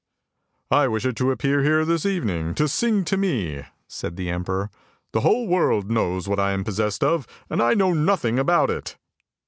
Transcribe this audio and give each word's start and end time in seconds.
"I 0.71 0.87
wish 0.87 1.05
it 1.05 1.15
to 1.17 1.29
appear 1.29 1.61
here 1.61 1.85
this 1.85 2.07
evening 2.07 2.55
to 2.55 2.67
sing 2.67 3.05
to 3.05 3.17
me," 3.17 3.65
said 3.87 4.15
the 4.15 4.31
emperor." 4.31 4.71
The 5.13 5.21
whole 5.21 5.45
world 5.47 5.91
knows 5.91 6.27
what 6.27 6.39
I 6.39 6.53
am 6.53 6.63
possessed 6.63 7.03
of, 7.03 7.27
and 7.51 7.61
I 7.61 7.75
know 7.75 7.93
nothing 7.93 8.39
about 8.39 8.71
it! 8.71 8.97